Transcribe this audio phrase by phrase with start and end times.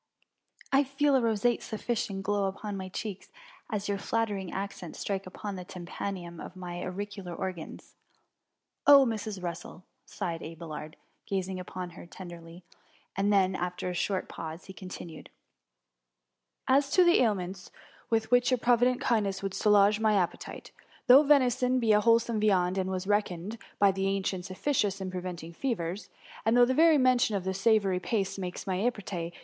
[0.59, 3.29] ^^ I feel a roseate suffusion glow upon my cheeks,
[3.69, 4.33] as your flat 0S THS MtJlCMT.
[4.33, 7.93] tering accents strike upon the tympanum of my auricular organs,^
[8.91, 9.41] <<0h, Mrs.
[9.43, 10.95] Russeir sighed Abelard,
[11.27, 12.63] gas* ing upon her tenderly;—
[13.19, 15.33] ^then, after a short pause, he continued:^^
[16.67, 17.69] As to the aliments
[18.09, 20.71] with which your provident kindness would soulage my appetite—
[21.05, 25.11] though venison be a wholesome viand^ and was reckoned by the andents effica dous in
[25.11, 26.09] preventing fevers,
[26.43, 29.33] and though the very mention of the savoury pasty makes the erypts?